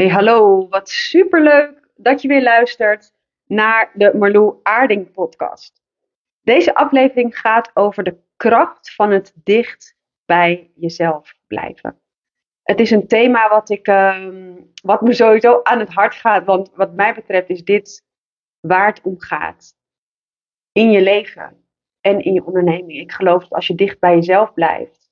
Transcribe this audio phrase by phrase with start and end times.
[0.00, 0.68] Hey, hallo.
[0.68, 3.12] Wat superleuk dat je weer luistert
[3.46, 5.82] naar de Marlou Aarding podcast.
[6.40, 12.00] Deze aflevering gaat over de kracht van het dicht bij jezelf blijven.
[12.62, 16.70] Het is een thema wat, ik, ehm, wat me sowieso aan het hart gaat, want
[16.74, 18.04] wat mij betreft is dit
[18.60, 19.74] waar het om gaat.
[20.72, 21.64] In je leven
[22.00, 23.00] en in je onderneming.
[23.00, 25.10] Ik geloof dat als je dicht bij jezelf blijft,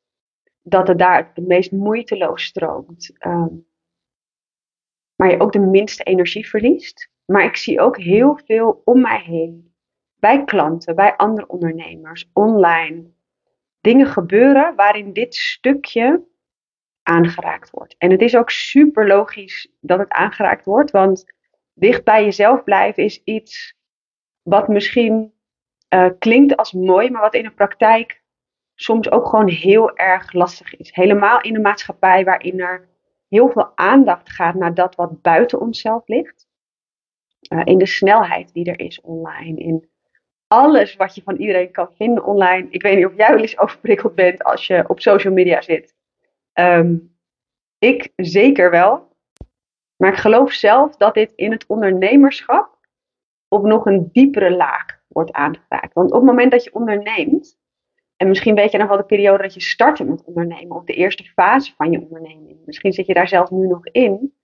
[0.63, 3.13] dat het daar het meest moeiteloos stroomt.
[3.19, 3.55] Ehm,
[5.19, 7.11] maar je ook de minste energie verliest.
[7.25, 9.75] Maar ik zie ook heel veel om mij heen,
[10.19, 13.11] bij klanten, bij andere ondernemers, online,
[13.81, 16.27] dingen gebeuren waarin dit stukje
[17.03, 17.95] aangeraakt wordt.
[17.99, 21.25] En het is ook super logisch dat het aangeraakt wordt, want
[21.75, 23.75] dicht bij jezelf blijven is iets
[24.43, 25.33] wat misschien
[25.95, 28.23] uh, klinkt als mooi, maar wat in de praktijk
[28.75, 30.95] soms ook gewoon heel erg lastig is.
[30.95, 32.89] Helemaal in een maatschappij waarin er
[33.29, 36.47] heel veel aandacht gaat naar dat wat buiten onszelf ligt.
[37.53, 39.61] Uh, in de snelheid die er is online.
[39.61, 39.91] In
[40.47, 42.67] alles wat je van iedereen kan vinden online.
[42.71, 45.95] Ik weet niet of jij wel eens overprikkeld bent als je op social media zit.
[46.53, 47.17] Um,
[47.79, 49.17] ik zeker wel.
[49.97, 52.79] Maar ik geloof zelf dat dit in het ondernemerschap
[53.49, 55.95] op nog een diepere laag wordt aangeraakt.
[55.95, 57.59] Want op het moment dat je onderneemt,
[58.19, 60.95] en misschien weet je nog wel de periode dat je startte met ondernemen, of de
[60.95, 62.59] eerste fase van je onderneming.
[62.65, 64.35] Misschien zit je daar zelf nu nog in.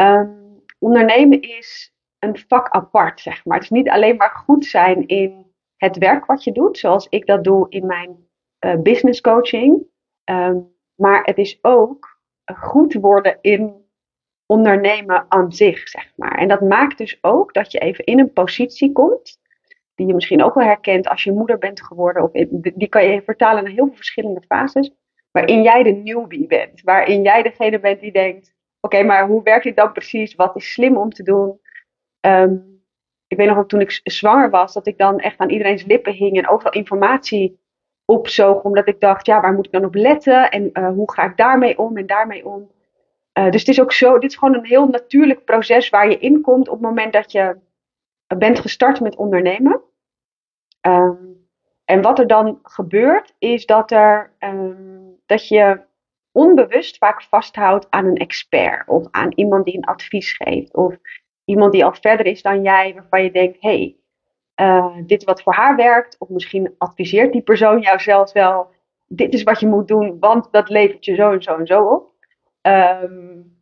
[0.00, 3.54] Um, ondernemen is een vak apart, zeg maar.
[3.54, 5.46] Het is niet alleen maar goed zijn in
[5.76, 8.28] het werk wat je doet, zoals ik dat doe in mijn
[8.60, 9.82] uh, business coaching.
[10.24, 12.20] Um, maar het is ook
[12.54, 13.84] goed worden in
[14.46, 16.38] ondernemen aan zich, zeg maar.
[16.38, 19.40] En dat maakt dus ook dat je even in een positie komt
[20.00, 22.22] die je misschien ook wel herkent als je moeder bent geworden.
[22.22, 22.30] Of
[22.74, 24.92] die kan je vertalen naar heel veel verschillende fases.
[25.30, 26.82] Waarin jij de newbie bent.
[26.82, 30.34] Waarin jij degene bent die denkt: oké, maar hoe werkt dit dan precies?
[30.34, 31.60] Wat is slim om te doen?
[32.20, 32.82] Um,
[33.26, 36.12] ik weet nog ook toen ik zwanger was, dat ik dan echt aan iedereen's lippen
[36.12, 37.60] hing en overal informatie
[38.04, 38.62] opzoog.
[38.62, 40.50] Omdat ik dacht: ja, waar moet ik dan op letten?
[40.50, 42.70] En uh, hoe ga ik daarmee om en daarmee om?
[43.38, 46.18] Uh, dus het is ook zo, dit is gewoon een heel natuurlijk proces waar je
[46.18, 47.56] in komt op het moment dat je
[48.38, 49.88] bent gestart met ondernemen.
[50.80, 51.48] Um,
[51.84, 55.80] en wat er dan gebeurt, is dat, er, um, dat je
[56.32, 60.94] onbewust vaak vasthoudt aan een expert of aan iemand die een advies geeft of
[61.44, 63.96] iemand die al verder is dan jij, waarvan je denkt: hey,
[64.60, 68.70] uh, dit wat voor haar werkt, of misschien adviseert die persoon jou zelfs wel:
[69.06, 71.84] dit is wat je moet doen, want dat levert je zo en zo en zo
[71.84, 72.12] op.
[72.62, 73.58] Um,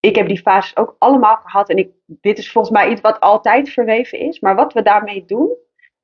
[0.00, 3.20] ik heb die fases ook allemaal gehad en ik, dit is volgens mij iets wat
[3.20, 5.56] altijd verweven is, maar wat we daarmee doen,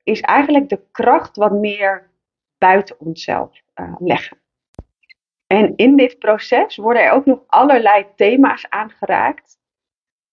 [0.09, 2.09] is eigenlijk de kracht wat meer
[2.57, 4.37] buiten onszelf uh, leggen.
[5.47, 9.57] En in dit proces worden er ook nog allerlei thema's aangeraakt.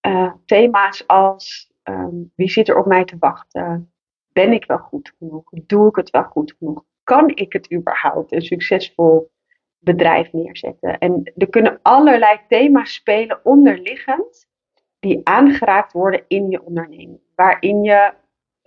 [0.06, 3.92] Uh, thema's als um, wie zit er op mij te wachten?
[4.32, 5.50] Ben ik wel goed genoeg?
[5.50, 6.84] Doe ik het wel goed genoeg?
[7.02, 9.30] Kan ik het überhaupt een succesvol
[9.78, 10.98] bedrijf neerzetten?
[10.98, 14.48] En er kunnen allerlei thema's spelen onderliggend
[14.98, 17.20] die aangeraakt worden in je onderneming.
[17.34, 18.14] Waarin je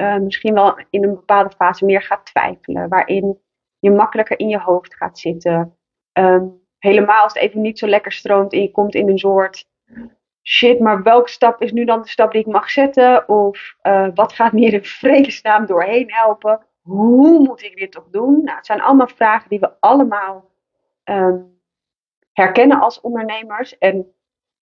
[0.01, 2.89] uh, misschien wel in een bepaalde fase meer gaat twijfelen.
[2.89, 3.39] Waarin
[3.79, 5.77] je makkelijker in je hoofd gaat zitten.
[6.13, 9.67] Um, helemaal als het even niet zo lekker stroomt en je komt in een soort
[10.43, 13.29] shit, maar welke stap is nu dan de stap die ik mag zetten?
[13.29, 16.65] Of uh, wat gaat me hier in vredesnaam doorheen helpen?
[16.81, 18.43] Hoe moet ik dit toch doen?
[18.43, 20.49] Nou, het zijn allemaal vragen die we allemaal
[21.03, 21.61] um,
[22.33, 23.77] herkennen als ondernemers.
[23.77, 24.13] En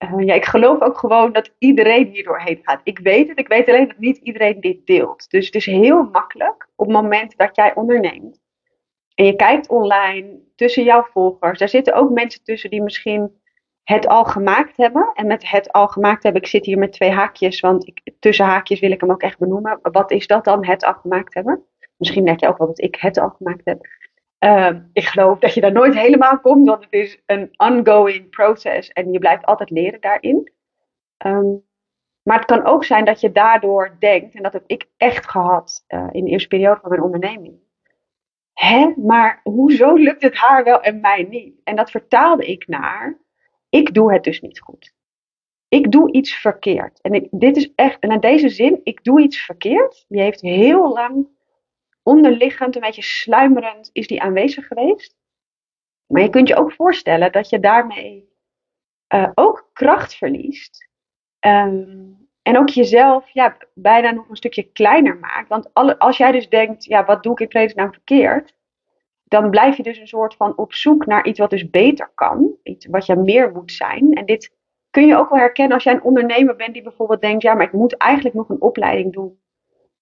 [0.03, 2.81] uh, ja, ik geloof ook gewoon dat iedereen hier doorheen gaat.
[2.83, 5.29] Ik weet het, ik weet alleen dat niet iedereen dit deelt.
[5.29, 8.39] Dus het is heel makkelijk op het moment dat jij onderneemt.
[9.15, 11.59] En je kijkt online tussen jouw volgers.
[11.59, 13.39] Daar zitten ook mensen tussen die misschien
[13.83, 15.11] het al gemaakt hebben.
[15.13, 18.79] En met het al gemaakt hebben, ik zit hier met twee haakjes, want tussen haakjes
[18.79, 19.79] wil ik hem ook echt benoemen.
[19.81, 21.63] Wat is dat dan, het al gemaakt hebben?
[21.97, 23.87] Misschien denk je ook wel dat ik het al gemaakt heb.
[24.39, 28.89] Uh, ik geloof dat je daar nooit helemaal komt, want het is een ongoing proces
[28.89, 30.51] en je blijft altijd leren daarin.
[31.25, 31.65] Um,
[32.21, 35.85] maar het kan ook zijn dat je daardoor denkt, en dat heb ik echt gehad
[35.87, 37.59] uh, in de eerste periode van mijn onderneming.
[38.53, 41.61] Hè, maar hoezo lukt het haar wel en mij niet?
[41.63, 43.17] En dat vertaalde ik naar,
[43.69, 44.95] ik doe het dus niet goed.
[45.67, 47.01] Ik doe iets verkeerd.
[47.01, 50.93] En dit is echt, en in deze zin, ik doe iets verkeerd, die heeft heel
[50.93, 51.27] lang
[52.07, 55.15] onderliggend, een beetje sluimerend, is die aanwezig geweest.
[56.05, 58.29] Maar je kunt je ook voorstellen dat je daarmee
[59.13, 60.89] uh, ook kracht verliest.
[61.39, 65.49] Um, en ook jezelf ja, bijna nog een stukje kleiner maakt.
[65.49, 68.55] Want alle, als jij dus denkt, ja, wat doe ik in vredesnaam verkeerd?
[69.23, 72.55] Dan blijf je dus een soort van op zoek naar iets wat dus beter kan.
[72.63, 74.13] Iets wat je meer moet zijn.
[74.13, 74.55] En dit
[74.89, 77.65] kun je ook wel herkennen als jij een ondernemer bent die bijvoorbeeld denkt, ja, maar
[77.65, 79.39] ik moet eigenlijk nog een opleiding doen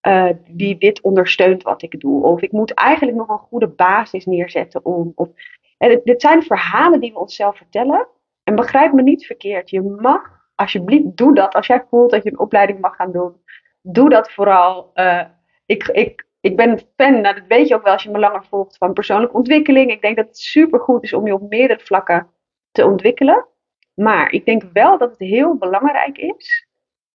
[0.07, 2.23] uh, die dit ondersteunt wat ik doe.
[2.23, 5.11] Of ik moet eigenlijk nog een goede basis neerzetten om.
[5.15, 5.29] Of,
[5.77, 8.07] en dit zijn verhalen die we onszelf vertellen.
[8.43, 9.69] En begrijp me niet verkeerd.
[9.69, 10.21] Je mag,
[10.55, 11.53] alsjeblieft, doe dat.
[11.55, 13.33] Als jij voelt dat je een opleiding mag gaan doen,
[13.81, 14.91] doe dat vooral.
[14.95, 15.23] Uh,
[15.65, 18.45] ik, ik, ik ben fan, nou, dat weet je ook wel als je me langer
[18.45, 19.91] volgt, van persoonlijke ontwikkeling.
[19.91, 22.27] Ik denk dat het super goed is om je op meerdere vlakken
[22.71, 23.45] te ontwikkelen.
[23.93, 26.67] Maar ik denk wel dat het heel belangrijk is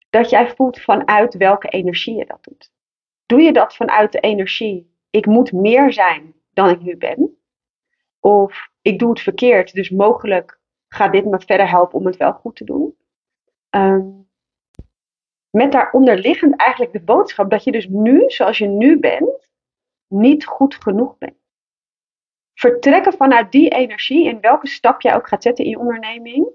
[0.09, 2.71] dat jij voelt vanuit welke energie je dat doet.
[3.29, 7.37] Doe je dat vanuit de energie, ik moet meer zijn dan ik nu ben?
[8.19, 12.33] Of ik doe het verkeerd, dus mogelijk gaat dit me verder helpen om het wel
[12.33, 12.97] goed te doen?
[13.69, 14.29] Um,
[15.49, 19.49] met daaronder liggend eigenlijk de boodschap dat je dus nu, zoals je nu bent,
[20.07, 21.37] niet goed genoeg bent.
[22.53, 26.47] Vertrekken vanuit die energie en welke stap jij ook gaat zetten in je onderneming,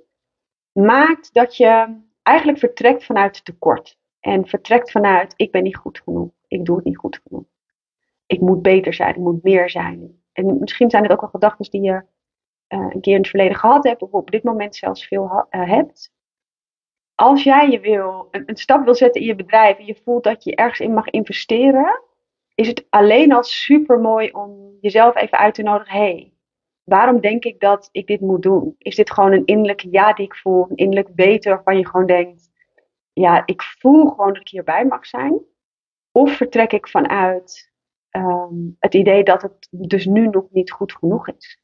[0.72, 3.98] maakt dat je eigenlijk vertrekt vanuit tekort.
[4.24, 7.44] En vertrekt vanuit ik ben niet goed genoeg, ik doe het niet goed genoeg.
[8.26, 10.22] Ik moet beter zijn, ik moet meer zijn.
[10.32, 11.92] En misschien zijn het ook wel gedachten die je
[12.68, 15.68] uh, een keer in het verleden gehad hebt, of op dit moment zelfs veel uh,
[15.68, 16.12] hebt
[17.14, 20.44] als jij je wil, een, stap wil zetten in je bedrijf en je voelt dat
[20.44, 22.02] je ergens in mag investeren,
[22.54, 25.98] is het alleen al super mooi om jezelf even uit te nodigen.
[25.98, 26.32] hey,
[26.84, 28.74] waarom denk ik dat ik dit moet doen?
[28.78, 32.06] Is dit gewoon een innerlijke ja die ik voel, een innerlijk weten waarvan je gewoon
[32.06, 32.50] denkt,
[33.14, 35.40] ja, ik voel gewoon dat ik hierbij mag zijn?
[36.12, 37.72] Of vertrek ik vanuit
[38.10, 41.62] um, het idee dat het dus nu nog niet goed genoeg is?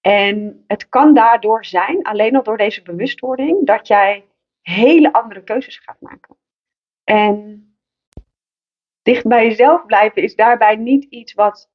[0.00, 4.28] En het kan daardoor zijn, alleen al door deze bewustwording, dat jij
[4.60, 6.36] hele andere keuzes gaat maken.
[7.04, 7.68] En
[9.02, 11.70] dicht bij jezelf blijven is daarbij niet iets wat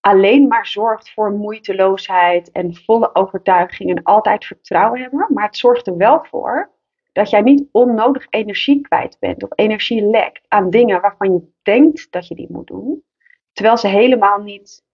[0.00, 5.26] alleen maar zorgt voor moeiteloosheid en volle overtuiging en altijd vertrouwen hebben.
[5.28, 6.77] Maar het zorgt er wel voor
[7.18, 12.12] dat jij niet onnodig energie kwijt bent of energie lekt aan dingen waarvan je denkt
[12.12, 13.04] dat je die moet doen,
[13.52, 14.84] terwijl ze helemaal niet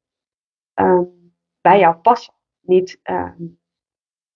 [0.74, 2.34] um, bij jou passen.
[2.60, 3.60] Niet um,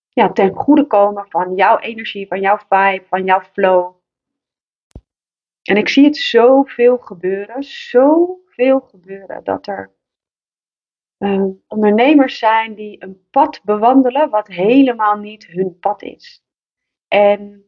[0.09, 3.97] ja, ten goede komen van jouw energie, van jouw vibe, van jouw flow.
[5.63, 9.97] En ik zie het zoveel gebeuren, zoveel gebeuren, dat er
[11.19, 16.45] uh, ondernemers zijn die een pad bewandelen wat helemaal niet hun pad is.
[17.09, 17.68] En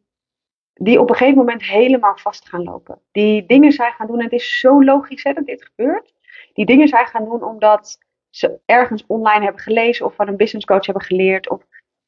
[0.83, 3.01] die op een gegeven moment helemaal vast gaan lopen.
[3.11, 6.13] Die dingen zijn gaan doen, en het is zo logisch hè, dat dit gebeurt.
[6.53, 7.97] Die dingen zijn gaan doen omdat
[8.29, 11.65] ze ergens online hebben gelezen of van een business coach hebben geleerd of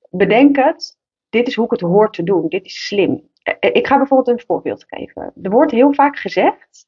[0.09, 0.97] bedenk het,
[1.29, 3.29] dit is hoe ik het hoor te doen, dit is slim.
[3.43, 5.33] Eh, eh, ik ga bijvoorbeeld een voorbeeld geven.
[5.41, 6.87] Er wordt heel vaak gezegd,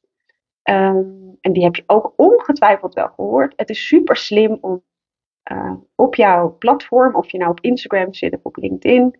[0.64, 4.84] um, en die heb je ook ongetwijfeld wel gehoord, het is super slim om
[5.52, 9.16] uh, op jouw platform, of je nou op Instagram zit of op LinkedIn,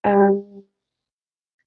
[0.00, 0.66] um,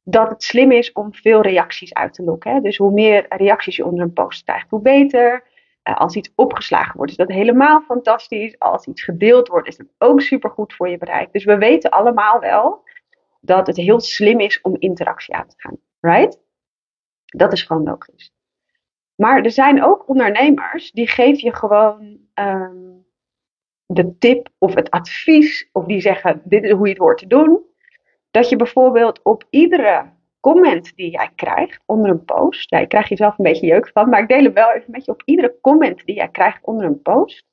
[0.09, 2.53] dat het slim is om veel reacties uit te lokken.
[2.53, 2.61] Hè?
[2.61, 5.43] Dus hoe meer reacties je onder een post krijgt, hoe beter.
[5.83, 8.59] Eh, als iets opgeslagen wordt, is dat helemaal fantastisch.
[8.59, 11.31] Als iets gedeeld wordt, is dat ook super goed voor je bereik.
[11.31, 12.83] Dus we weten allemaal wel
[13.41, 15.77] dat het heel slim is om interactie aan te gaan.
[15.99, 16.39] Right?
[17.25, 18.33] Dat is gewoon logisch.
[19.15, 23.05] Maar er zijn ook ondernemers die geven je gewoon um,
[23.85, 27.27] de tip of het advies, of die zeggen: dit is hoe je het hoort te
[27.27, 27.67] doen.
[28.31, 32.69] Dat je bijvoorbeeld op iedere comment die jij krijgt onder een post.
[32.69, 35.05] Ja, je krijgt jezelf een beetje jeuk van, maar ik deel hem wel even met
[35.05, 37.45] je op iedere comment die jij krijgt onder een post.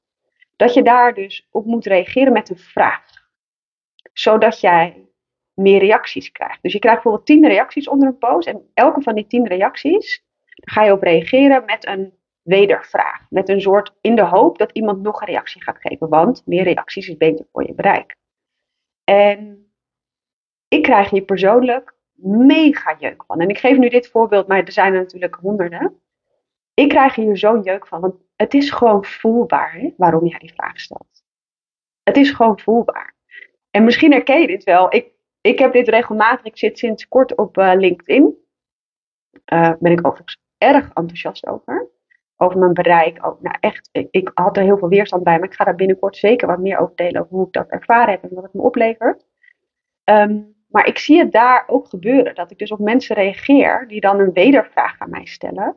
[0.57, 3.05] Dat je daar dus op moet reageren met een vraag.
[4.13, 5.07] Zodat jij
[5.55, 6.63] meer reacties krijgt.
[6.63, 8.49] Dus je krijgt bijvoorbeeld 10 reacties onder een post.
[8.49, 13.27] En elke van die 10 reacties, ga je op reageren met een wedervraag.
[13.31, 16.09] Met een soort in de hoop dat iemand nog een reactie gaat geven.
[16.09, 18.17] Want meer reacties is beter voor je bereik.
[19.05, 19.66] En
[20.69, 23.41] ik krijg hier persoonlijk mega jeuk van.
[23.41, 26.01] En ik geef nu dit voorbeeld, maar er zijn er natuurlijk honderden.
[26.75, 30.53] Ik krijg hier zo'n jeuk van, want het is gewoon voelbaar hè, waarom jij die
[30.53, 31.25] vraag stelt.
[32.03, 33.15] Het is gewoon voelbaar.
[33.71, 34.95] En misschien herken je dit wel.
[34.95, 38.35] Ik, ik heb dit regelmatig, ik zit sinds kort op uh, LinkedIn.
[39.53, 41.91] Uh, ben ik overigens erg enthousiast over.
[42.37, 43.27] Over mijn bereik.
[43.27, 45.75] Ook, nou echt, ik, ik, had er heel veel weerstand bij, maar ik ga daar
[45.75, 47.21] binnenkort zeker wat meer over delen.
[47.21, 49.27] Over hoe ik dat ervaren heb en wat het me oplevert.
[50.05, 52.35] Um, maar ik zie het daar ook gebeuren.
[52.35, 55.77] Dat ik dus op mensen reageer die dan een wedervraag aan mij stellen.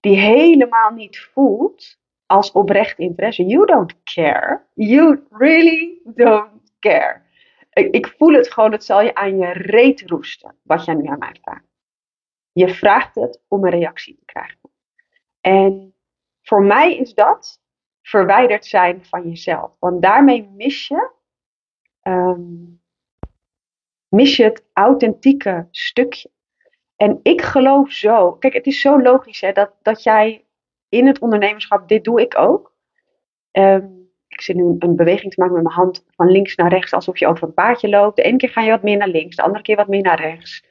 [0.00, 3.44] Die helemaal niet voelt als oprecht interesse.
[3.44, 4.66] You don't care.
[4.74, 7.22] You really don't care.
[7.70, 10.56] Ik, voel het gewoon, het zal je aan je reet roesten.
[10.62, 11.68] Wat jij nu aan mij vraagt.
[12.52, 14.70] Je vraagt het om een reactie te krijgen.
[15.40, 15.94] En
[16.42, 17.60] voor mij is dat
[18.02, 19.76] verwijderd zijn van jezelf.
[19.78, 21.10] Want daarmee mis je
[22.02, 22.79] um,
[24.10, 26.30] mis je het authentieke stukje.
[26.96, 30.44] En ik geloof zo, kijk, het is zo logisch hè, dat, dat jij
[30.88, 32.74] in het ondernemerschap, dit doe ik ook.
[33.50, 33.86] Ehm,
[34.28, 37.18] ik zit nu een beweging te maken met mijn hand van links naar rechts, alsof
[37.18, 38.16] je over een paadje loopt.
[38.16, 40.20] De ene keer ga je wat meer naar links, de andere keer wat meer naar
[40.20, 40.64] rechts.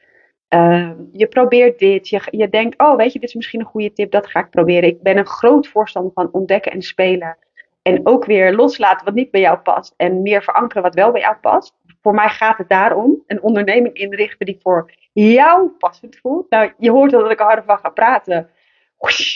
[0.48, 3.93] Ehm, je probeert dit, je, je denkt, oh weet je, dit is misschien een goede
[3.93, 4.89] tip, dat ga ik proberen.
[4.89, 7.38] Ik ben een groot voorstander van ontdekken en spelen.
[7.81, 11.22] En ook weer loslaten wat niet bij jou past en meer verankeren wat wel bij
[11.22, 11.75] jou past.
[12.01, 16.49] Voor mij gaat het daarom, een onderneming inrichten die voor jou passend voelt.
[16.49, 18.49] Nou, je hoort dat ik er harder van ga praten.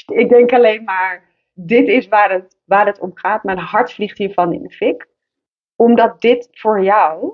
[0.05, 3.43] Ik denk alleen maar, dit is waar het, waar het om gaat.
[3.43, 5.07] Mijn hart vliegt hiervan in de fik.
[5.75, 7.33] Omdat dit voor jou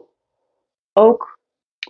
[0.94, 1.38] ook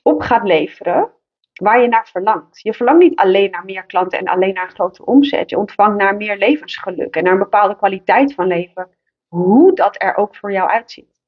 [0.03, 1.11] op gaat leveren
[1.53, 2.61] waar je naar verlangt.
[2.61, 5.49] Je verlangt niet alleen naar meer klanten en alleen naar een grotere omzet.
[5.49, 8.89] Je ontvangt naar meer levensgeluk en naar een bepaalde kwaliteit van leven.
[9.27, 11.18] Hoe dat er ook voor jou uitziet.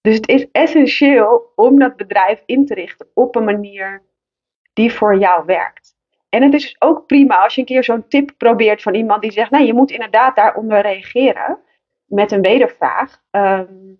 [0.00, 4.02] Dus het is essentieel om dat bedrijf in te richten op een manier
[4.72, 5.98] die voor jou werkt.
[6.28, 9.22] En het is dus ook prima als je een keer zo'n tip probeert van iemand
[9.22, 11.58] die zegt: Nee, je moet inderdaad daaronder reageren
[12.04, 13.22] met een wedervraag.
[13.30, 13.94] Ehm,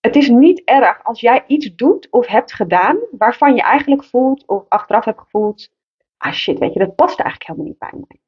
[0.00, 4.46] het is niet erg als jij iets doet of hebt gedaan waarvan je eigenlijk voelt
[4.46, 5.72] of achteraf hebt gevoeld:
[6.16, 8.20] Ah shit, weet je, dat past eigenlijk helemaal niet bij mij.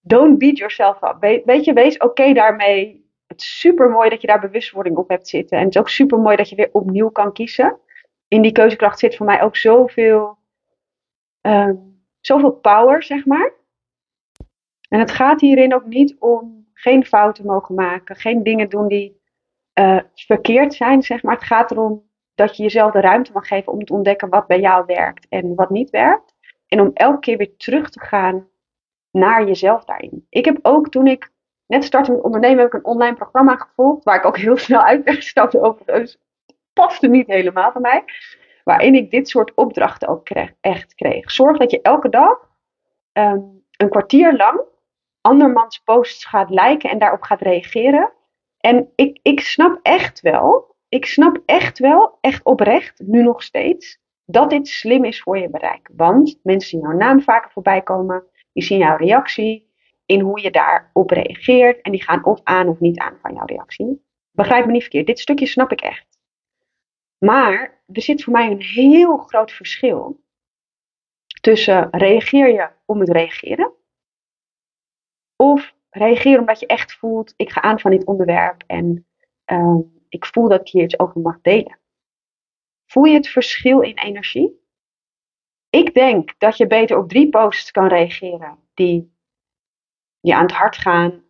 [0.00, 1.44] Don't beat yourself up.
[1.44, 3.01] Weet je, wees oké daarmee.
[3.32, 5.58] Het is super mooi dat je daar bewustwording op hebt zitten.
[5.58, 7.78] En het is ook super mooi dat je weer opnieuw kan kiezen.
[8.28, 10.38] In die keuzekracht zit voor mij ook zoveel
[11.40, 13.52] um, zoveel power, zeg maar.
[14.88, 19.20] En het gaat hierin ook niet om geen fouten mogen maken, geen dingen doen die
[19.80, 21.34] uh, verkeerd zijn, zeg maar.
[21.34, 24.60] Het gaat erom dat je jezelf de ruimte mag geven om te ontdekken wat bij
[24.60, 26.34] jou werkt en wat niet werkt.
[26.66, 28.48] En om elke keer weer terug te gaan
[29.10, 30.26] naar jezelf daarin.
[30.28, 31.32] Ik heb ook toen ik
[31.72, 34.80] net startte met ondernemen, heb ik een online programma gevolgd, waar ik ook heel snel
[34.80, 36.18] uit gestapt overigens.
[36.72, 38.04] Paste niet helemaal van mij
[38.64, 41.30] waarin ik dit soort opdrachten ook kreeg, echt kreeg.
[41.30, 42.48] Zorg dat je elke dag
[43.12, 43.40] ehm,
[43.76, 44.60] een kwartier lang
[45.20, 48.12] andermans posts gaat liken en daarop gaat reageren.
[48.58, 53.98] En ik, ik snap echt wel, ik snap echt wel, echt oprecht, nu nog steeds,
[54.24, 55.90] dat dit slim is voor je bereik.
[55.92, 59.71] Want mensen zien jouw naam vaker voorbij komen, die zien jouw reactie
[60.12, 63.44] in hoe je daarop reageert en die gaan of aan of niet aan van jouw
[63.44, 64.04] reactie.
[64.30, 66.18] Begrijp me niet verkeerd, dit stukje snap ik echt.
[67.18, 70.20] Maar er zit voor mij een heel groot verschil
[71.40, 73.72] tussen reageer je om het reageren
[75.36, 79.06] of reageer omdat je echt voelt ik ga aan van dit onderwerp en
[79.46, 79.78] uh,
[80.08, 81.78] ik voel dat ik hier iets over mag delen.
[82.86, 84.60] Voel je het verschil in energie?
[85.70, 89.11] Ik denk dat je beter op drie posts kan reageren die
[90.22, 91.22] je aan het hart gaan,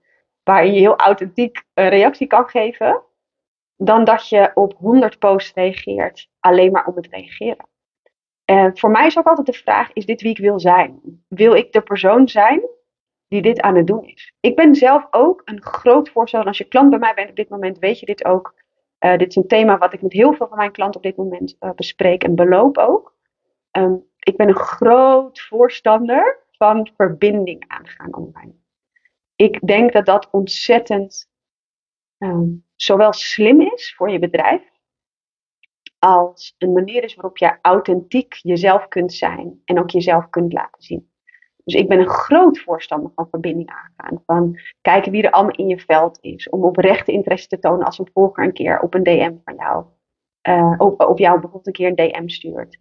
[0.43, 3.03] waarin je heel authentiek een reactie kan geven
[3.77, 7.67] dan dat je op 100 posts reageert alleen maar om het reageren.
[8.45, 11.01] En voor mij is ook altijd de vraag: is dit wie ik wil zijn?
[11.29, 12.61] Wil ik de persoon zijn
[13.29, 14.35] die dit aan het doen is?
[14.41, 16.49] Ik ben zelf ook een groot voorstander.
[16.49, 18.55] Als je klant bij mij bent op dit moment, weet je dit ook.
[19.01, 21.17] Uh, dit is een thema wat ik met heel veel van mijn klanten op dit
[21.17, 23.15] moment uh, bespreek en beloop ook.
[23.71, 28.62] Um, ik ben een groot voorstander van verbinding aangaan online.
[29.43, 31.31] Ik denk dat dat ontzettend
[32.19, 34.63] um, zowel slim is voor je bedrijf,
[35.99, 40.83] als een manier is waarop je authentiek jezelf kunt zijn en ook jezelf kunt laten
[40.83, 41.13] zien.
[41.65, 44.23] Dus ik ben een groot voorstander van verbinding aangaan.
[44.27, 46.49] Van kijken wie er allemaal in je veld is.
[46.49, 49.85] Om oprechte interesse te tonen als een volger een keer op een DM van jou.
[50.49, 52.79] Uh, of, of jou bijvoorbeeld een keer een DM stuurt.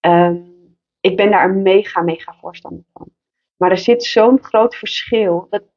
[0.00, 3.08] Um, ik ben daar een mega, mega voorstander van.
[3.56, 5.46] Maar er zit zo'n groot verschil.
[5.50, 5.70] Dat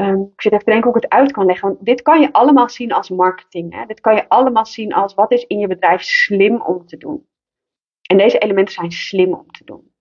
[0.00, 1.68] Um, ik zit even te denken hoe ik het uit kan leggen.
[1.68, 3.74] Want dit kan je allemaal zien als marketing.
[3.74, 3.86] Hè?
[3.86, 7.28] Dit kan je allemaal zien als wat is in je bedrijf slim om te doen.
[8.02, 9.94] En deze elementen zijn slim om te doen.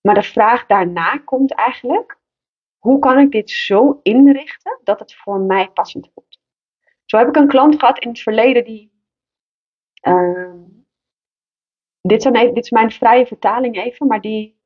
[0.00, 2.18] Maar de vraag daarna komt eigenlijk:
[2.78, 6.40] hoe kan ik dit zo inrichten dat het voor mij passend voelt?
[7.04, 8.92] Zo heb ik een klant gehad in het verleden die.
[10.02, 10.54] Uh,
[12.00, 14.60] dit, dit is mijn vrije vertaling even, maar die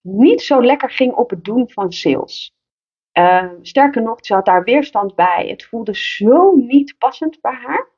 [0.00, 2.56] niet zo lekker ging op het doen van sales.
[3.18, 5.46] Uh, sterker nog, ze had daar weerstand bij.
[5.48, 7.88] Het voelde zo niet passend bij haar.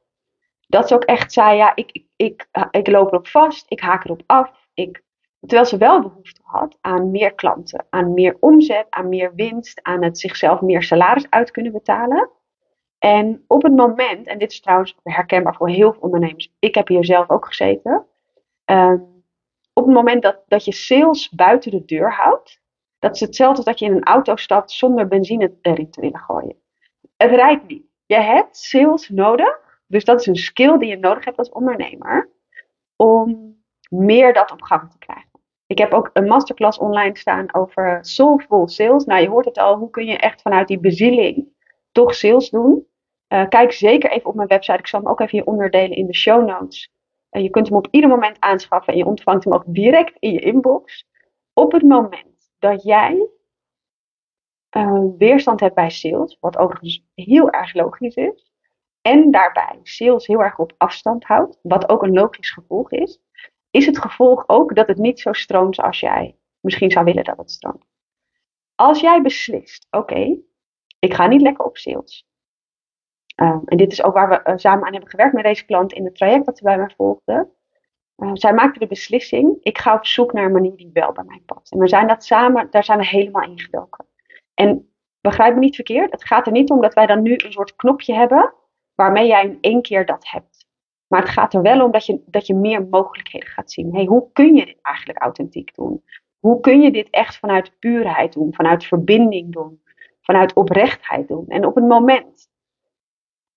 [0.69, 4.23] Dat ze ook echt zei: Ja, ik, ik, ik, loop erop vast, ik haak erop
[4.27, 4.51] af.
[4.75, 5.03] Ik,
[5.41, 10.03] terwijl ze wel behoefte had aan meer klanten, aan meer omzet, aan meer winst, aan
[10.03, 12.31] het zichzelf meer salaris uit kunnen betalen.
[12.99, 16.89] En op het moment, en dit is trouwens herkenbaar voor heel veel ondernemers, ik heb
[16.89, 18.07] hier zelf ook gezeten.
[18.71, 18.95] Uh,
[19.73, 22.61] op het moment dat, dat je sales buiten de deur houdt,
[22.99, 26.21] dat is hetzelfde als dat je in een auto stapt zonder benzine erin te willen
[26.21, 26.57] gooien.
[27.17, 27.87] Het rijdt niet.
[28.07, 32.31] Je hebt sales nodig Dus dat is een skill die je nodig hebt als ondernemer
[32.97, 33.57] om
[33.91, 35.29] meer dat op gang te krijgen.
[35.67, 39.05] Ik heb ook een masterclass online staan over soulful sales.
[39.05, 41.49] Nou, je hoort het al, hoe kun je echt vanuit die bezieling
[41.93, 42.87] toch sales doen?
[43.29, 44.79] Uh, kijk zeker even op mijn website.
[44.79, 46.91] Ik zal hem ook even hier onderdelen in de show notes.
[47.31, 50.33] Uh, je kunt hem op ieder moment aanschaffen en je ontvangt hem ook direct in
[50.33, 51.07] je inbox.
[51.53, 52.28] Op het moment
[52.59, 53.29] dat jij
[54.77, 58.53] uh, weerstand hebt bij sales, wat overigens heel erg logisch is,
[59.03, 63.21] en daarbij sales heel erg op afstand houdt, wat ook een logisch gevolg is,
[63.71, 67.37] is het gevolg ook dat het niet zo stroomt zoals jij misschien zou willen dat
[67.37, 67.85] het stroomt.
[68.75, 70.39] Als jij beslist, oké,
[70.99, 72.27] ik ga niet lekker op sales.
[73.43, 75.93] Uh, en dit is ook waar we uh, samen aan hebben gewerkt met deze klant
[75.93, 77.49] in het traject dat ze bij mij volgde.
[78.19, 81.25] Uh, zij maakte de beslissing, ik ga op zoek naar een manier die wel bij
[81.25, 81.73] mij past.
[81.73, 84.07] En we zijn dat samen, daar zijn we helemaal ingedoken.
[84.55, 87.53] En begrijp me niet verkeerd, het gaat er niet om dat wij dan nu een
[87.53, 88.55] soort knopje hebben
[88.95, 90.67] waarmee jij in één keer dat hebt.
[91.07, 93.95] Maar het gaat er wel om dat je, dat je meer mogelijkheden gaat zien.
[93.95, 96.05] Hey, hoe kun je dit eigenlijk authentiek doen?
[96.39, 99.83] Hoe kun je dit echt vanuit puurheid doen, vanuit verbinding doen,
[100.21, 101.45] vanuit oprechtheid doen?
[101.49, 102.49] En op het moment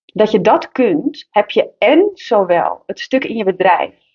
[0.04, 4.11] dat je dat kunt, heb je en zowel het stuk in je bedrijf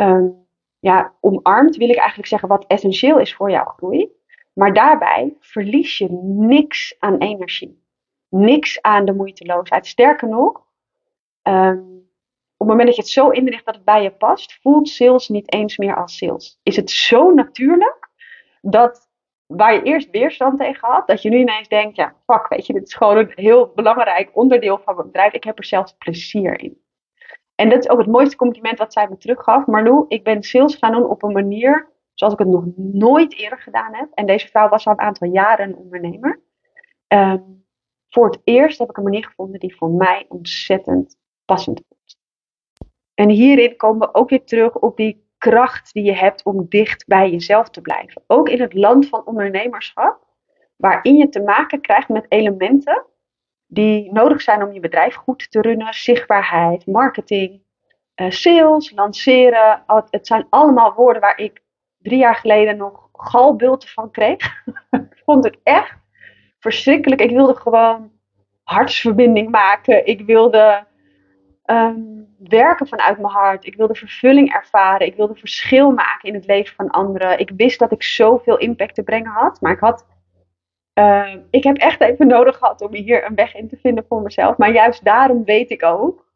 [0.00, 0.46] um,
[0.78, 4.10] ja, omarmd, wil ik eigenlijk zeggen, wat essentieel is voor jouw groei.
[4.52, 7.84] Maar daarbij verlies je niks aan energie.
[8.28, 9.86] Niks aan de moeiteloosheid.
[9.86, 10.66] Sterker nog,
[11.42, 11.96] um,
[12.56, 15.28] op het moment dat je het zo inricht dat het bij je past, voelt sales
[15.28, 16.60] niet eens meer als sales.
[16.62, 18.08] Is het zo natuurlijk
[18.60, 19.10] dat
[19.46, 22.72] waar je eerst weerstand tegen had, dat je nu ineens denkt, ja, fuck, weet je,
[22.72, 25.32] dit is gewoon een heel belangrijk onderdeel van mijn bedrijf.
[25.32, 26.84] Ik heb er zelfs plezier in.
[27.56, 29.66] En dat is ook het mooiste compliment wat zij me teruggaf.
[29.66, 33.58] Marlou, ik ben sales gaan doen op een manier zoals ik het nog nooit eerder
[33.58, 34.08] gedaan heb.
[34.14, 36.40] En deze vrouw was al een aantal jaren een ondernemer.
[37.08, 37.64] Um,
[38.08, 42.16] voor het eerst heb ik een manier gevonden die voor mij ontzettend passend voelt.
[43.14, 47.06] En hierin komen we ook weer terug op die kracht die je hebt om dicht
[47.06, 48.22] bij jezelf te blijven.
[48.26, 50.24] Ook in het land van ondernemerschap,
[50.76, 53.04] waarin je te maken krijgt met elementen
[53.66, 55.94] die nodig zijn om je bedrijf goed te runnen.
[55.94, 57.62] Zichtbaarheid, marketing,
[58.16, 59.82] uh, sales, lanceren.
[60.10, 61.62] Het zijn allemaal woorden waar ik
[61.98, 64.64] drie jaar geleden nog galbulten van kreeg.
[64.90, 65.94] ik vond het echt
[66.58, 67.20] verschrikkelijk.
[67.20, 68.10] Ik wilde gewoon
[68.62, 70.06] hartsverbinding maken.
[70.06, 70.86] Ik wilde
[71.64, 73.66] um, werken vanuit mijn hart.
[73.66, 75.06] Ik wilde vervulling ervaren.
[75.06, 77.38] Ik wilde verschil maken in het leven van anderen.
[77.38, 79.60] Ik wist dat ik zoveel impact te brengen had.
[79.60, 80.06] Maar ik had.
[80.98, 84.22] Uh, ik heb echt even nodig gehad om hier een weg in te vinden voor
[84.22, 84.56] mezelf.
[84.56, 86.26] Maar juist daarom weet ik ook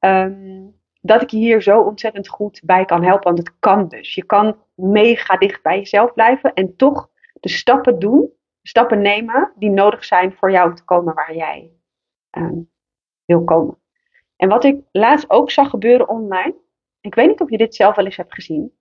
[0.00, 3.24] um, dat ik je hier zo ontzettend goed bij kan helpen.
[3.24, 4.14] Want het kan dus.
[4.14, 8.30] Je kan mega dicht bij jezelf blijven en toch de stappen doen,
[8.62, 11.72] stappen nemen die nodig zijn voor jou te komen waar jij
[12.30, 12.70] um,
[13.24, 13.78] wil komen.
[14.36, 16.54] En wat ik laatst ook zag gebeuren online,
[17.00, 18.72] ik weet niet of je dit zelf wel eens hebt gezien.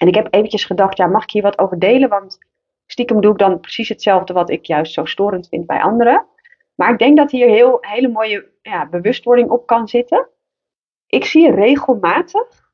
[0.00, 2.08] En ik heb eventjes gedacht, ja, mag ik hier wat over delen?
[2.08, 2.38] Want
[2.86, 6.26] stiekem doe ik dan precies hetzelfde wat ik juist zo storend vind bij anderen.
[6.74, 10.28] Maar ik denk dat hier heel hele mooie ja, bewustwording op kan zitten.
[11.06, 12.72] Ik zie regelmatig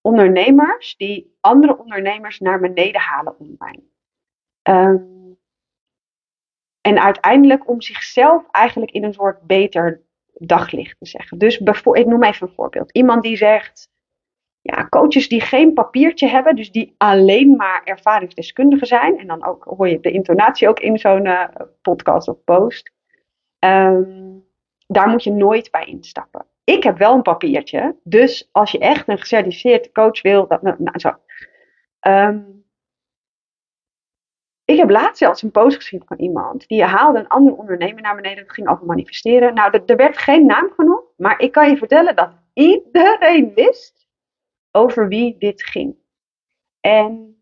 [0.00, 3.82] ondernemers die andere ondernemers naar beneden halen online.
[4.62, 5.38] Um,
[6.80, 11.38] en uiteindelijk om zichzelf eigenlijk in een soort beter daglicht te zeggen.
[11.38, 12.92] Dus ik noem even een voorbeeld.
[12.92, 13.90] Iemand die zegt,
[14.66, 19.64] ja, coaches die geen papiertje hebben, dus die alleen maar ervaringsdeskundigen zijn, en dan ook
[19.64, 21.44] hoor je de intonatie ook in zo'n uh,
[21.82, 22.92] podcast of post,
[23.58, 24.44] um,
[24.86, 26.46] daar moet je nooit bij instappen.
[26.64, 30.76] Ik heb wel een papiertje, dus als je echt een gecertificeerd coach wil, dat, nou,
[30.78, 31.12] nou zo.
[32.00, 32.56] Um,
[34.66, 36.68] ik heb laatst zelfs een post gezien van iemand.
[36.68, 38.42] Die haalde een andere ondernemer naar beneden.
[38.42, 39.54] Het ging over manifesteren.
[39.54, 41.04] Nou, er werd geen naam genoemd.
[41.16, 43.95] Maar ik kan je vertellen dat iedereen wist
[44.76, 45.96] over wie dit ging.
[46.80, 47.36] En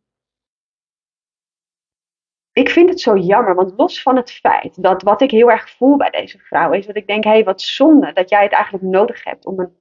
[2.52, 3.54] ik vind het zo jammer.
[3.54, 6.86] Want los van het feit dat wat ik heel erg voel bij deze vrouw is.
[6.86, 9.76] Dat ik denk, hé, hey, wat zonde dat jij het eigenlijk nodig hebt om een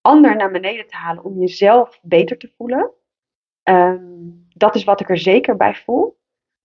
[0.00, 1.24] ander naar beneden te halen.
[1.24, 2.90] Om jezelf beter te voelen.
[3.68, 6.18] Um, dat is wat ik er zeker bij voel.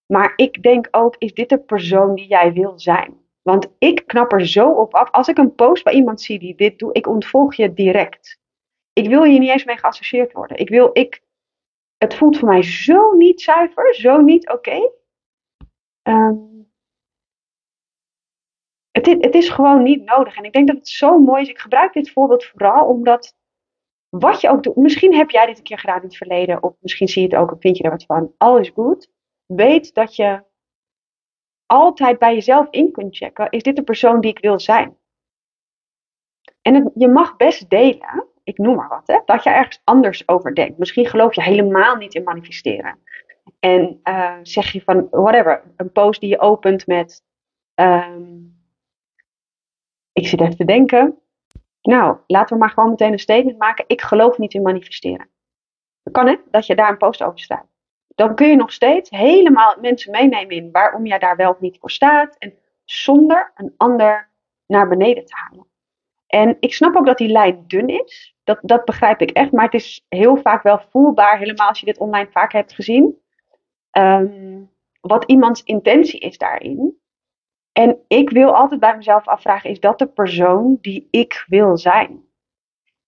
[0.06, 3.22] Maar ik denk ook, is dit de persoon die jij wil zijn?
[3.42, 5.12] Want ik knap er zo op af.
[5.12, 8.42] Als ik een post bij iemand zie die dit doet, ik ontvolg je direct.
[8.94, 10.58] Ik wil hier niet eens mee geassocieerd worden.
[10.58, 11.24] Ik wil, ik,
[11.98, 14.70] het voelt voor mij zo niet zuiver, zo niet oké.
[14.70, 14.92] Okay.
[16.04, 16.72] Um,
[18.92, 20.36] het, het is gewoon niet nodig.
[20.36, 21.50] En ik denk dat het zo mooi is.
[21.50, 23.36] Ik gebruik dit voorbeeld vooral omdat
[24.10, 24.76] wat je ook doet.
[24.76, 26.64] Misschien heb jij dit een keer gedaan in het verleden.
[26.64, 28.34] Of misschien zie je het ook en vind je er wat van.
[28.38, 29.12] All is goed
[29.46, 30.44] weet dat je
[31.66, 34.98] altijd bij jezelf in kunt checken: is dit de persoon die ik wil zijn?
[36.62, 40.56] En je mag best delen, ik noem maar wat, hè, dat je ergens anders over
[40.56, 40.78] denkt.
[40.78, 43.00] Misschien geloof je helemaal niet in manifesteren.
[43.60, 47.24] En uh, zeg je van, whatever, een post die je opent met,
[47.76, 48.62] um,
[50.12, 51.18] ik zit even te denken,
[51.82, 53.86] nou, laten we maar gewoon meteen een statement maken.
[53.88, 55.30] Ik geloof niet in manifesteren.
[56.04, 57.68] Dat kan hè, dat je daar een post over staat.
[58.16, 61.80] Dan kun je nog steeds helemaal mensen meenemen in waarom jij daar wel of niet
[61.80, 62.38] voor staat.
[62.38, 62.54] En
[62.84, 64.30] zonder een ander
[64.66, 65.68] naar beneden te halen.
[66.34, 68.36] En ik snap ook dat die lijn dun is.
[68.44, 69.52] Dat, dat begrijp ik echt.
[69.52, 73.22] Maar het is heel vaak wel voelbaar, helemaal als je dit online vaak hebt gezien.
[73.98, 76.98] Um, wat iemands intentie is daarin.
[77.72, 82.26] En ik wil altijd bij mezelf afvragen: is dat de persoon die ik wil zijn?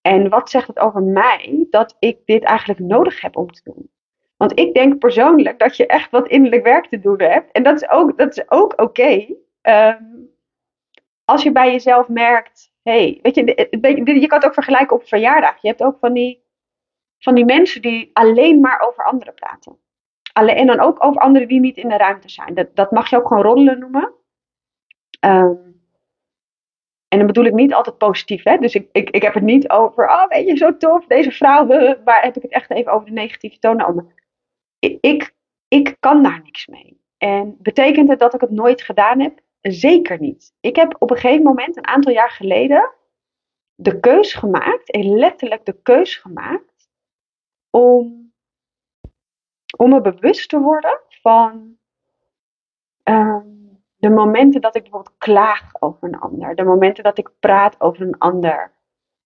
[0.01, 3.91] En wat zegt het over mij dat ik dit eigenlijk nodig heb om te doen?
[4.37, 7.51] Want ik denk persoonlijk dat je echt wat innerlijk werk te doen hebt.
[7.51, 8.81] En dat is ook, dat is ook oké.
[8.81, 9.35] Okay.
[9.61, 10.03] Ehm,
[11.25, 15.61] als je bij jezelf merkt, hey, weet je, je kan het ook vergelijken op verjaardag.
[15.61, 16.43] Je hebt ook van die,
[17.19, 19.77] van die mensen die alleen maar over anderen praten.
[20.33, 22.53] Alleen, en dan ook over anderen die niet in de ruimte zijn.
[22.53, 24.13] Dat, dat mag je ook gewoon roddelen noemen.
[25.19, 25.65] Um,
[27.07, 28.43] en dan bedoel ik niet altijd positief.
[28.43, 28.57] Hè?
[28.57, 31.65] Dus ik, ik, ik heb het niet over, oh weet je, zo tof, deze vrouw.
[32.05, 34.13] Maar heb ik het echt even over de negatieve tonen.
[34.79, 35.35] Ik, ik,
[35.67, 37.01] ik kan daar niks mee.
[37.17, 39.39] En betekent het dat ik het nooit gedaan heb?
[39.71, 40.53] Zeker niet.
[40.59, 42.93] Ik heb op een gegeven moment, een aantal jaar geleden,
[43.75, 46.89] de keus gemaakt, en letterlijk de keus gemaakt,
[47.69, 48.31] om,
[49.77, 51.77] om me bewust te worden van
[53.03, 57.81] um, de momenten dat ik bijvoorbeeld klaag over een ander, de momenten dat ik praat
[57.81, 58.71] over een ander,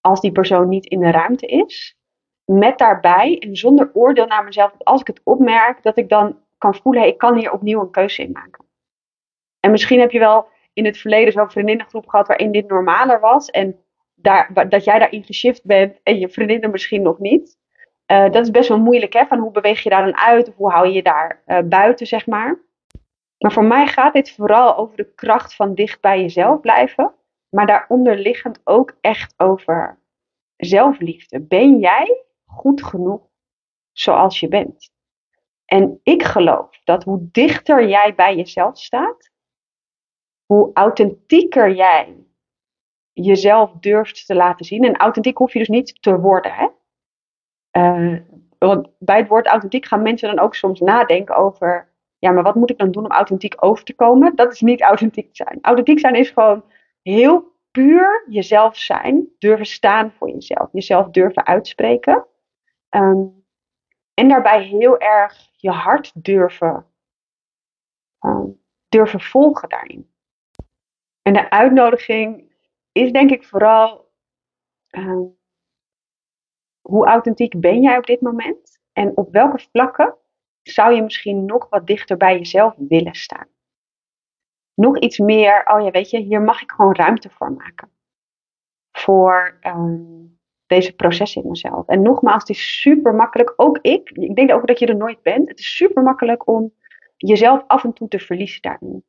[0.02, 1.98] als die persoon niet in de ruimte is.
[2.46, 6.76] Met daarbij en zonder oordeel naar mezelf, als ik het opmerk, dat ik dan kan
[6.76, 8.69] voelen, ik kan hier opnieuw een keuze in maken.
[9.60, 13.50] En misschien heb je wel in het verleden zo'n vriendinnengroep gehad waarin dit normaler was.
[13.50, 13.80] En
[14.16, 17.58] daar, dat jij daarin geshift bent en je vriendinnen misschien nog niet.
[18.12, 19.26] Uh, dat is best wel moeilijk, hè?
[19.26, 22.08] Van hoe beweeg je daar dan uit of hoe hou je je daar uh, buiten,
[22.08, 22.60] zeg maar.
[23.38, 27.14] Maar voor mij gaat dit vooral over de kracht van dicht bij jezelf blijven.
[27.50, 30.00] Maar daaronder liggend ook echt over
[30.56, 31.42] zelfliefde.
[31.42, 33.22] Ben jij goed genoeg
[33.92, 34.92] zoals je bent?
[35.66, 39.29] En ik geloof dat hoe dichter jij bij jezelf staat,
[40.54, 42.16] hoe authentieker jij
[43.14, 44.84] jezelf durft te laten zien.
[44.84, 46.52] En authentiek hoef je dus niet te worden.
[46.54, 46.68] Hè?
[47.72, 48.20] Uh,
[48.58, 51.94] want bij het woord authentiek gaan mensen dan ook soms nadenken over.
[52.18, 54.36] Ja, maar wat moet ik dan doen om authentiek over te komen?
[54.36, 55.58] Dat is niet authentiek zijn.
[55.62, 56.64] Authentiek zijn is gewoon
[57.02, 59.28] heel puur jezelf zijn.
[59.40, 60.70] Durven staan voor jezelf.
[60.72, 62.26] Jezelf durven uitspreken.
[62.90, 63.46] Um,
[64.14, 66.86] en daarbij heel erg je hart durven,
[68.20, 70.09] um, durven volgen daarin.
[71.30, 72.52] En de uitnodiging
[72.92, 74.12] is denk ik vooral
[74.92, 75.22] uh,
[76.82, 78.80] hoe authentiek ben jij op dit moment?
[78.94, 80.16] En op welke vlakken
[80.62, 83.48] zou je misschien nog wat dichter bij jezelf willen staan?
[84.74, 87.92] Nog iets meer, oh ja, weet je, hier mag ik gewoon ruimte voor maken.
[88.92, 91.88] Voor um, deze processen in mezelf.
[91.88, 95.22] En nogmaals, het is super makkelijk, ook ik, ik denk ook dat je er nooit
[95.22, 95.50] bent.
[95.50, 96.74] Het is super makkelijk om
[97.18, 99.04] jezelf af en toe te verliezen daarin.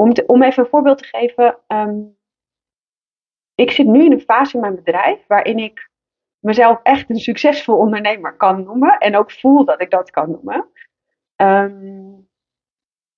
[0.00, 1.58] Om, om even een voorbeeld te geven.
[1.66, 2.18] Um,
[3.54, 5.90] ik zit nu in een fase in mijn bedrijf waarin ik
[6.38, 8.98] mezelf echt een succesvol ondernemer kan noemen.
[8.98, 10.70] En ook voel dat ik dat kan noemen.
[11.36, 12.28] Um,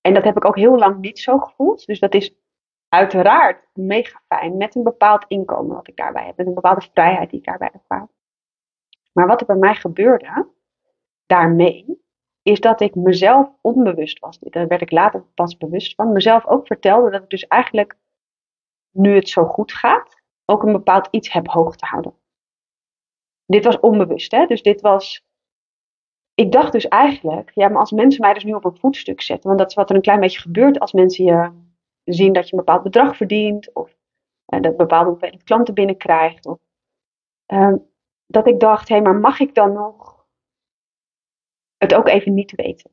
[0.01, 1.85] en dat heb ik ook heel lang niet zo gevoeld.
[1.85, 2.35] Dus dat is
[2.89, 4.57] uiteraard mega fijn.
[4.57, 6.37] Met een bepaald inkomen wat ik daarbij heb.
[6.37, 8.07] Met een bepaalde vrijheid die ik daarbij ervaar.
[9.13, 10.47] Maar wat er bij mij gebeurde
[11.25, 12.02] daarmee,
[12.43, 14.39] is dat ik mezelf onbewust was.
[14.39, 16.11] Daar werd ik later pas bewust van.
[16.11, 17.97] Mezelf ook vertelde dat ik dus eigenlijk,
[18.91, 22.13] nu het zo goed gaat, ook een bepaald iets heb hoog te houden.
[23.45, 24.45] Dit was onbewust, hè?
[24.45, 25.25] Dus dit was.
[26.33, 29.47] Ik dacht dus eigenlijk, ja, maar als mensen mij dus nu op een voetstuk zetten,
[29.47, 31.51] want dat is wat er een klein beetje gebeurt als mensen je
[32.03, 33.97] zien dat je een bepaald bedrag verdient, of
[34.53, 36.59] uh, dat bepaalde hoeveelheid klanten binnenkrijgt, of
[37.53, 37.73] uh,
[38.25, 40.12] dat ik dacht, hé, hey, maar mag ik dan nog
[41.83, 42.91] het ook even niet weten?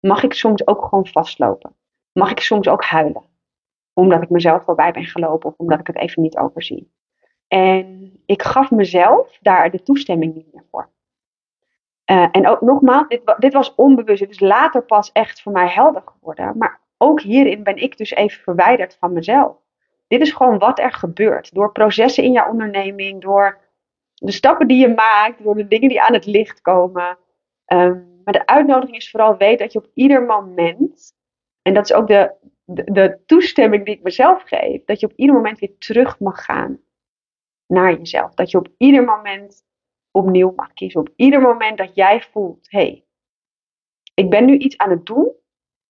[0.00, 1.76] Mag ik soms ook gewoon vastlopen?
[2.12, 3.24] Mag ik soms ook huilen?
[3.92, 6.92] Omdat ik mezelf voorbij ben gelopen of omdat ik het even niet overzie.
[7.48, 10.90] En ik gaf mezelf daar de toestemming niet meer voor.
[12.10, 14.20] Uh, en ook nogmaals, dit, dit was onbewust.
[14.20, 16.58] Het is later pas echt voor mij helder geworden.
[16.58, 19.56] Maar ook hierin ben ik dus even verwijderd van mezelf.
[20.08, 21.54] Dit is gewoon wat er gebeurt.
[21.54, 23.58] Door processen in jouw onderneming, door
[24.14, 27.18] de stappen die je maakt, door de dingen die aan het licht komen.
[27.66, 31.14] Um, maar de uitnodiging is vooral weet dat je op ieder moment,
[31.62, 35.34] en dat is ook de, de, toestemming die ik mezelf geef, dat je op ieder
[35.34, 36.80] moment weer terug mag gaan
[37.66, 38.34] naar jezelf.
[38.34, 39.64] Dat je op ieder moment
[40.10, 41.00] opnieuw mag kiezen.
[41.00, 43.04] Op ieder moment dat jij voelt, hé, hey,
[44.14, 45.32] ik ben nu iets aan het doen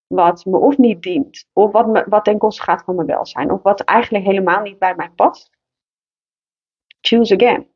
[0.07, 3.63] wat me of niet dient, of wat, wat ten koste gaat van mijn welzijn, of
[3.63, 5.51] wat eigenlijk helemaal niet bij mij past.
[7.01, 7.69] Choose again.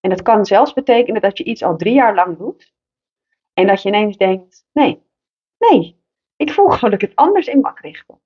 [0.00, 2.76] En dat kan zelfs betekenen dat je iets al drie jaar lang doet
[3.58, 5.02] en dat je ineens denkt, nee,
[5.58, 6.02] nee,
[6.36, 8.20] ik voel gewoon dat ik het anders in mag richten.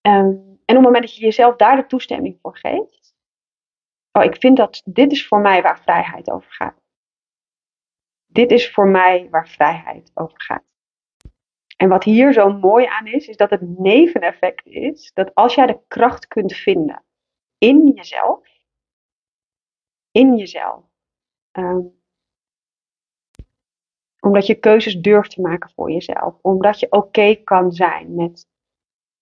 [0.00, 3.14] Um, en op het moment dat je jezelf daar de toestemming voor geeft,
[4.12, 6.80] oh, ik vind dat dit is voor mij waar vrijheid over gaat.
[8.26, 10.64] Dit is voor mij waar vrijheid over gaat.
[11.76, 15.66] En wat hier zo mooi aan is, is dat het neveneffect is dat als jij
[15.66, 17.04] de kracht kunt vinden
[17.58, 18.48] in jezelf,
[20.10, 20.84] in jezelf,
[21.52, 21.95] um,
[24.26, 28.46] omdat je keuzes durft te maken voor jezelf, omdat je oké kan zijn met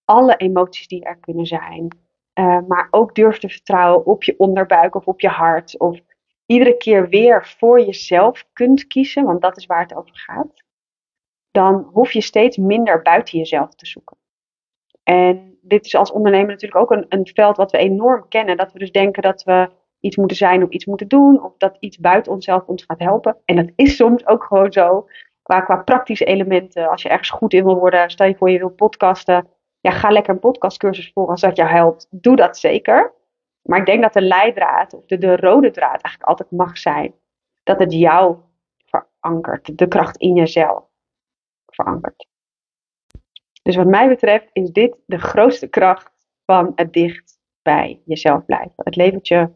[0.04, 1.98] alle emoties die er kunnen zijn,
[2.38, 6.00] uh, maar ook durft te vertrouwen op je onderbuik of op je hart, of
[6.46, 10.64] iedere keer weer voor jezelf kunt kiezen, want dat is waar het over gaat
[11.54, 14.16] dan hoef je steeds minder buiten jezelf te zoeken.
[15.02, 18.56] En dit is als ondernemer natuurlijk ook een, een veld wat we enorm kennen.
[18.56, 19.70] Dat we dus denken dat we
[20.04, 21.42] iets moeten zijn of iets moeten doen.
[21.42, 23.36] Of dat iets buiten onszelf ons gaat helpen.
[23.44, 25.08] En dat is soms ook gewoon zo.
[25.42, 26.88] Qua, qua praktische elementen.
[26.88, 28.10] Als je ergens goed in wil worden.
[28.10, 29.48] Stel je voor je wil podcasten.
[29.80, 32.06] Ja, ga lekker een podcastcursus volgen als dat jou helpt.
[32.10, 33.12] Doe dat zeker.
[33.62, 37.14] Maar ik denk dat de leidraad of de, de rode draad eigenlijk altijd mag zijn.
[37.62, 38.36] Dat het jou
[38.84, 39.78] verankert.
[39.78, 40.84] De kracht in jezelf
[41.66, 42.26] verankerd.
[43.62, 46.12] Dus wat mij betreft is dit de grootste kracht
[46.44, 48.72] van het dicht bij jezelf blijven.
[48.76, 49.50] Het levert je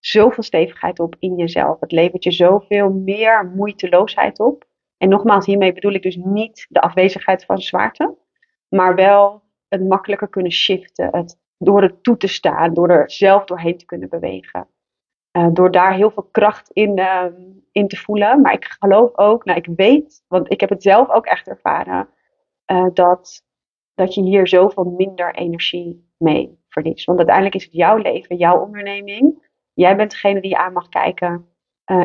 [0.00, 1.80] zoveel stevigheid op in jezelf.
[1.80, 4.64] Het levert je zoveel meer moeiteloosheid op.
[4.96, 8.16] En nogmaals, hiermee bedoel ik dus niet de afwezigheid van zwaarte,
[8.68, 11.08] maar wel het makkelijker kunnen shiften.
[11.16, 14.68] Het door het toe te staan, door er zelf doorheen te kunnen bewegen.
[15.32, 17.24] Uh, door daar heel veel kracht in, uh,
[17.72, 18.40] in te voelen.
[18.40, 22.08] Maar ik geloof ook, nou ik weet, want ik heb het zelf ook echt ervaren,
[22.72, 23.44] uh, dat,
[23.94, 27.06] dat je hier zoveel minder energie mee verliest.
[27.06, 29.46] Want uiteindelijk is het jouw leven, jouw onderneming.
[29.78, 31.48] Jij bent degene die je aan mag kijken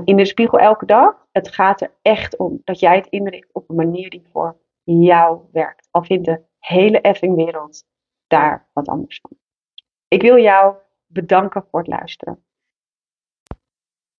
[0.04, 1.28] in de spiegel elke dag.
[1.32, 5.42] Het gaat er echt om dat jij het inricht op een manier die voor jou
[5.52, 5.88] werkt.
[5.92, 7.84] Al vindt de hele effing wereld
[8.28, 9.38] daar wat anders van.
[10.08, 12.46] Ik wil jou bedanken voor het luisteren.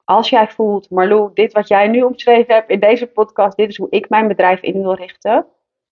[0.04, 3.76] Als jij voelt, Marlo, dit wat jij nu omschreven hebt in deze podcast, dit is
[3.76, 5.46] hoe ik mijn bedrijf in wil richten.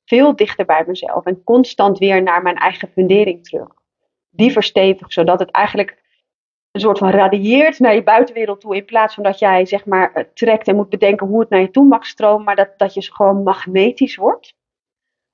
[0.05, 3.69] Veel dichter bij mezelf en constant weer naar mijn eigen fundering terug.
[4.31, 6.02] Die verstevig, zodat het eigenlijk
[6.73, 8.77] een soort van radieert naar je buitenwereld toe.
[8.77, 11.71] In plaats van dat jij zeg maar trekt en moet bedenken hoe het naar je
[11.71, 12.45] toe mag stromen.
[12.45, 14.55] Maar dat, dat je gewoon magnetisch wordt.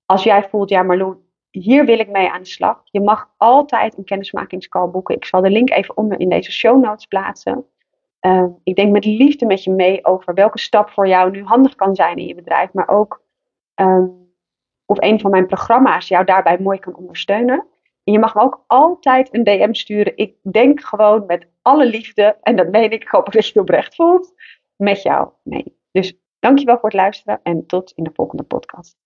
[0.07, 2.81] Als jij voelt, ja Marlo, hier wil ik mee aan de slag.
[2.85, 5.15] Je mag altijd een kennismakingscall boeken.
[5.15, 7.67] Ik zal de link even onder in deze show notes plaatsen.
[8.21, 11.75] Uh, ik denk met liefde met je mee over welke stap voor jou nu handig
[11.75, 13.23] kan zijn in je bedrijf, maar ook
[13.75, 14.33] um,
[14.85, 17.67] of een van mijn programma's jou daarbij mooi kan ondersteunen.
[18.09, 20.17] En je mag me ook altijd een DM sturen.
[20.17, 23.95] Ik denk gewoon met alle liefde, en dat meen ik, hoop dat je het oprecht
[23.95, 24.35] voelt,
[24.77, 25.79] met jou mee.
[25.91, 28.97] Dus dankjewel voor het luisteren en tot in de volgende podcast.